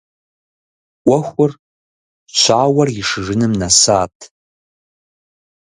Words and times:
Ӏуэхур 1.03 1.51
щауэр 2.39 2.89
ишыжыным 3.01 3.53
нэсат. 3.59 4.15